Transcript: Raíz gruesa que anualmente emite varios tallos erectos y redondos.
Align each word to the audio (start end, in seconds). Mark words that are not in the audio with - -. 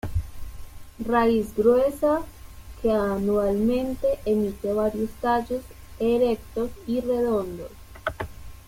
Raíz 1.05 1.53
gruesa 1.55 2.23
que 2.81 2.89
anualmente 2.89 4.17
emite 4.25 4.73
varios 4.73 5.11
tallos 5.21 5.61
erectos 5.99 6.71
y 6.87 7.01
redondos. 7.01 7.69